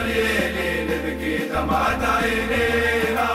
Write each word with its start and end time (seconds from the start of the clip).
الليلي 0.00 0.84
نبكي 0.84 1.36
دمعة 1.48 1.98
عينينا 2.16 3.30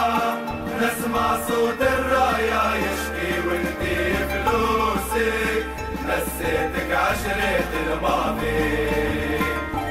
نسمع 0.81 1.38
صوت 1.47 1.81
الراية 1.81 2.75
يشكي 2.75 3.47
وانتي 3.47 4.13
فلوسك 4.29 5.65
نسيتك 6.07 6.91
عشرة 6.91 7.70
الماضي 7.84 8.89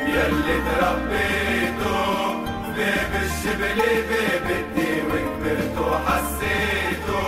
يلي 0.07 0.57
تربيتو 0.69 2.35
بيب 2.77 3.13
الشبل 3.23 3.83
بيب 4.09 4.47
الدي 4.51 5.03
وكبرتو 5.03 5.99
حسيتو 6.07 7.23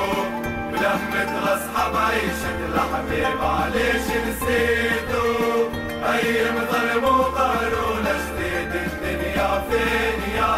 بلمة 0.72 1.38
الاصحاب 1.38 1.96
عيشة 1.96 2.58
الحبيب 2.68 3.40
عليش 3.44 4.06
نسيتو 4.26 5.24
أيام 6.12 6.56
فين 9.70 10.34
يا 10.36 10.54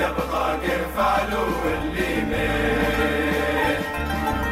يبقى 0.00 0.56
كيف 0.62 0.96
فعلوا 0.96 1.48
اللي 1.64 2.14
مات. 2.30 3.82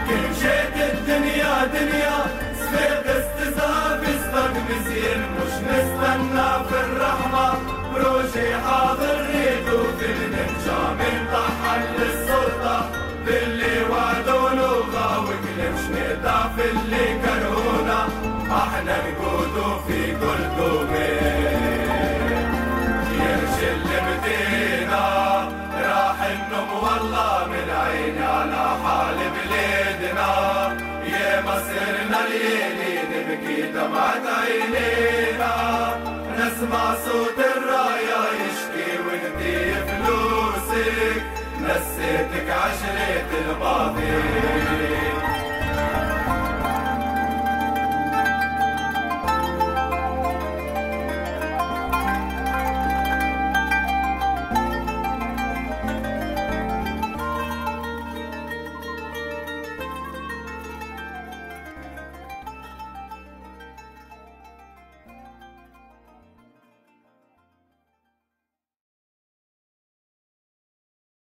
كل 0.08 0.32
جيت 0.40 0.76
الدنيا 0.92 1.64
دنيا 1.66 2.16
سفيد 2.60 3.06
استزهاب 3.16 4.02
اسبق 4.04 4.50
مزين 4.68 5.20
مش 5.36 5.52
نستنى 5.68 6.48
في 6.68 6.80
الرحمة. 6.80 7.52
بروجي 7.94 8.56
حاضر 8.66 9.16
ريدو 9.26 9.82
في 9.98 10.06
النمجا 10.12 10.80
من 10.98 11.26
طحن 11.32 11.82
للسلطة. 11.98 12.90
باللي 13.26 13.82
وعدوا 13.90 14.50
لغة 14.50 15.20
وكلمش 15.24 15.80
نقطع 15.90 16.48
في 16.56 16.70
اللي 16.70 17.15
نبكي 33.36 33.62
دمعة 33.72 34.22
عينينا 34.40 35.54
نسمع 36.38 36.94
صوت 36.94 37.38
الراية 37.38 38.22
يشكي 38.42 38.98
وانتي 38.98 39.74
فلوسك. 39.74 41.22
نسيتك 41.60 42.50
عشرة 42.50 43.30
الماضي 43.40 45.15